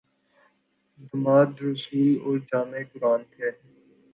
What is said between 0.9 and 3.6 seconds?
داماد رسول اور جامع قرآن تھے